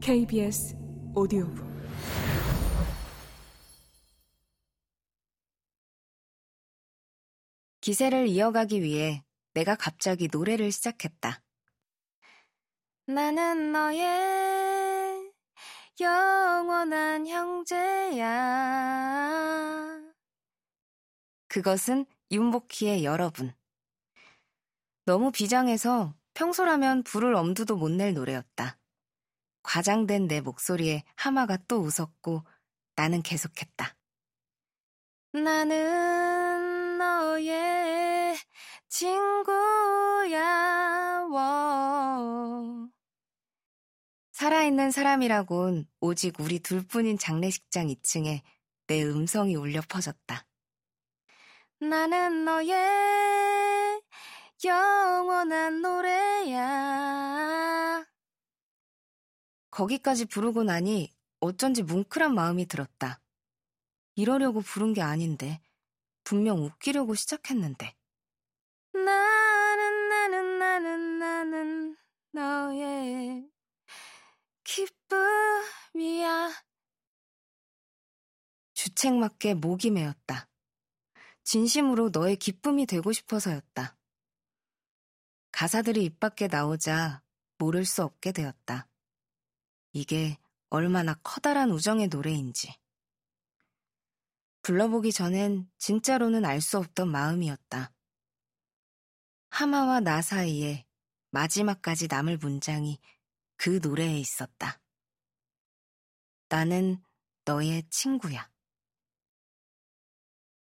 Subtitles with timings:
[0.00, 0.76] KBS
[1.14, 1.66] 오디오북
[7.80, 11.42] 기세를 이어가기 위해 내가 갑자기 노래를 시작했다.
[13.06, 15.32] 나는 너의
[16.00, 18.28] 영원한 형제야.
[21.48, 23.52] 그것은 윤복희의 여러분.
[25.06, 28.77] 너무 비장해서 평소라면 부를 엄두도 못 낼 노래였다.
[29.62, 32.44] 과장된 내 목소리에 하마가 또 웃었고
[32.96, 33.94] 나는 계속했다.
[35.32, 38.36] 나는 너의
[38.88, 39.98] 친구야.
[41.30, 42.88] 워.
[44.32, 48.40] 살아있는 사람이라곤 오직 우리 둘뿐인 장례식장 2층에
[48.86, 50.46] 내 음성이 울려 퍼졌다.
[51.80, 54.00] 나는 너의
[54.64, 55.97] 영원한 노
[59.78, 63.20] 거기까지 부르고 나니 어쩐지 뭉클한 마음이 들었다.
[64.16, 65.62] 이러려고 부른 게 아닌데,
[66.24, 67.94] 분명 웃기려고 시작했는데.
[68.92, 71.96] 나는, 나는, 나는, 나는
[72.32, 73.48] 너의
[74.64, 76.50] 기쁨이야.
[78.74, 80.48] 주책맞게 목이 메었다.
[81.44, 83.96] 진심으로 너의 기쁨이 되고 싶어서였다.
[85.52, 87.22] 가사들이 입 밖에 나오자
[87.58, 88.88] 모를 수 없게 되었다.
[89.92, 90.36] 이게
[90.70, 92.74] 얼마나 커다란 우정의 노래인지.
[94.62, 97.92] 불러보기 전엔 진짜로는 알 수 없던 마음이었다.
[99.50, 100.84] 하마와 나 사이에
[101.30, 103.00] 마지막까지 남을 문장이
[103.56, 104.80] 그 노래에 있었다.
[106.50, 107.02] 나는
[107.44, 108.50] 너의 친구야.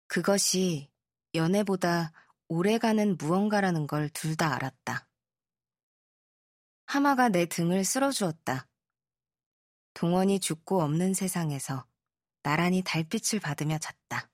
[0.08, 0.90] 그것이
[1.36, 2.14] 연애보다
[2.48, 5.08] 오래가는 무언가라는 걸 둘 다 알았다.
[6.86, 8.69] 하마가 내 등을 쓸어주었다.
[10.00, 11.86] 동원이 죽고 없는 세상에서
[12.42, 14.32] 나란히 달빛을 받으며 잤다.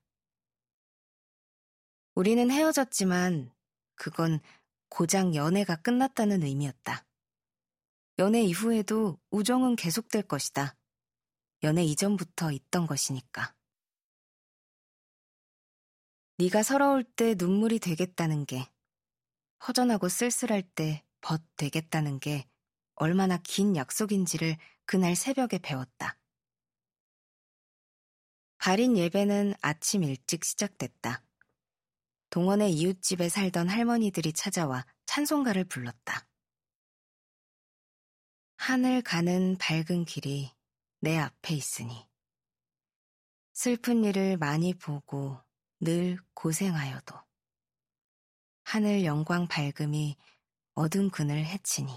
[2.13, 3.51] 우리는 헤어졌지만
[3.95, 4.41] 그건
[4.89, 7.07] 고작 연애가 끝났다는 의미였다.
[8.19, 10.77] 연애 이후에도 우정은 계속될 것이다.
[11.63, 13.55] 연애 이전부터 있던 것이니까.
[16.37, 18.69] 네가 서러울 때 눈물이 되겠다는 게,
[19.67, 22.47] 허전하고 쓸쓸할 때 벗 되겠다는 게
[22.95, 26.17] 얼마나 긴 약속인지를 그날 새벽에 배웠다.
[28.57, 31.23] 발인 예배는 아침 일찍 시작됐다.
[32.29, 36.27] 동원의 이웃집에 살던 할머니들이 찾아와 찬송가를 불렀다.
[38.57, 40.51] 하늘 가는 밝은 길이
[40.99, 42.09] 내 앞에 있으니
[43.53, 45.39] 슬픈 일을 많이 보고
[45.79, 47.15] 늘 고생하여도
[48.63, 50.17] 하늘 영광 밝음이
[50.73, 51.91] 어둠 그늘 해치니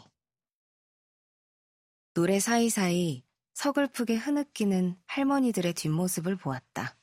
[2.15, 3.25] 노래 사이사이
[3.55, 6.97] 서글프게 흐느끼는 할머니들의 뒷모습을 보았다.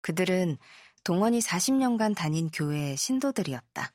[0.00, 0.58] 그들은
[1.04, 3.92] 동원이 40년간 다닌 교회의 신도들이었다.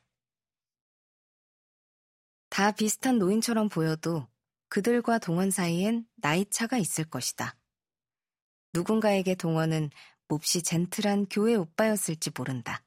[2.50, 4.28] 다 비슷한 노인처럼 보여도
[4.69, 7.56] 그들과 동원 사이엔 나이 차가 있을 것이다.
[8.74, 9.89] 누군가에게 동원은
[10.28, 12.84] 몹시 젠틀한 교회 오빠였을지 모른다.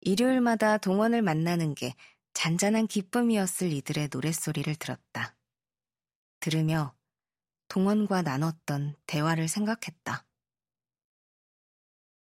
[0.00, 1.94] 일요일마다 동원을 만나는 게
[2.34, 5.37] 잔잔한 기쁨이었을 이들의 노랫소리를 들었다.
[6.40, 6.94] 들으며
[7.68, 10.24] 동원과 나눴던 대화를 생각했다.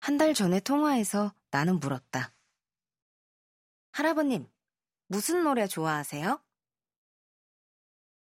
[0.00, 2.34] 한 달 전에 통화해서 나는 물었다.
[3.92, 4.50] 할아버님,
[5.06, 6.42] 무슨 노래 좋아하세요?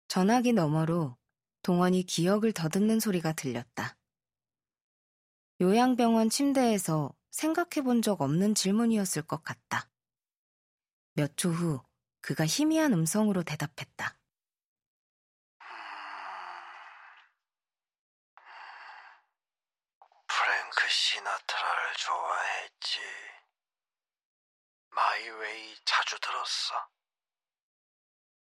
[0.08, 1.16] 전화기 너머로
[1.62, 3.96] 동원이 기억을 더듬는 소리가 들렸다.
[5.60, 9.90] 요양병원 침대에서 생각해 본 적 없는 질문이었을 것 같다.
[11.14, 11.82] 몇 초 후
[12.20, 14.18] 그가 희미한 음성으로 대답했다.
[21.96, 23.00] 좋아했지.
[24.90, 26.74] 마이웨이 자주 들었어.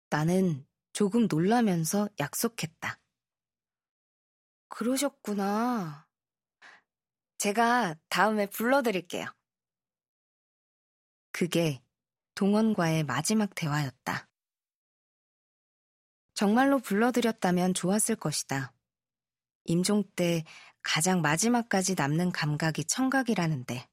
[0.10, 3.00] 나는 조금 놀라면서 약속했다.
[4.70, 6.08] 그러셨구나.
[7.38, 9.26] 제가 다음에 불러드릴게요.
[11.32, 11.84] 그게
[12.36, 14.30] 동원과의 마지막 대화였다.
[16.36, 18.74] 정말로 불러드렸다면 좋았을 것이다.
[19.66, 20.44] 임종 때
[20.82, 23.88] 가장 마지막까지 남는 감각이 청각이라는데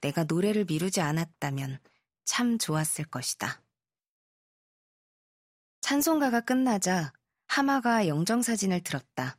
[0.00, 1.78] 내가 노래를 미루지 않았다면
[2.24, 3.62] 참 좋았을 것이다.
[5.80, 7.12] 찬송가가 끝나자
[7.46, 9.38] 하마가 영정사진을 들었다.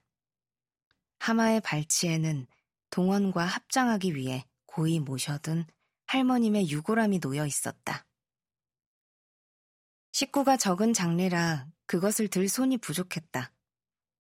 [1.20, 2.48] 하마의 발치에는
[2.90, 5.66] 동원과 합장하기 위해 고이 모셔둔
[6.08, 8.06] 할머님의 유골함이 놓여 있었다.
[10.12, 13.52] 식구가 적은 장례라 그것을 들 손이 부족했다.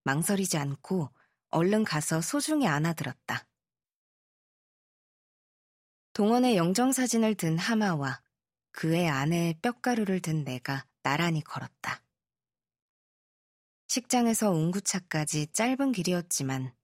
[0.03, 1.09] 망설이지 않고
[1.53, 3.47] 얼른 가서 소중히 안아들었다.
[6.13, 8.21] 동원의 영정사진을 든 하마와
[8.71, 12.03] 그의 아내의 뼈가루를 든 내가 나란히 걸었다.
[13.87, 16.75] 식장에서 웅구차까지 짧은 길이었지만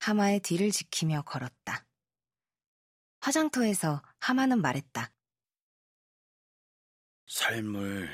[0.00, 1.86] 하마의 뒤를 지키며 걸었다.
[3.20, 5.12] 화장터에서 하마는 말했다.
[7.28, 8.10] 삶을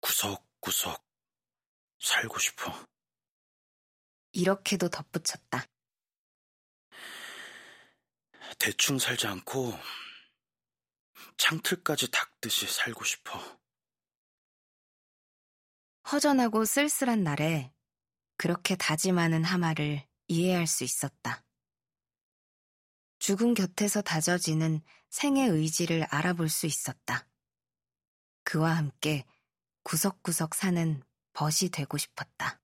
[0.00, 1.04] 구석구석
[1.98, 2.95] 살고 싶어.
[4.36, 5.64] 이렇게도 덧붙였다.
[8.58, 9.72] 대충 살지 않고
[11.38, 13.40] 창틀까지 닦듯이 살고 싶어.
[16.12, 17.72] 허전하고 쓸쓸한 날에
[18.36, 21.42] 그렇게 다짐하는 하마를 이해할 수 있었다.
[23.18, 27.26] 죽음 곁에서 다져지는 생의 의지를 알아볼 수 있었다.
[28.44, 29.24] 그와 함께
[29.82, 32.60] 구석구석 사는 벗이 되고 싶었다.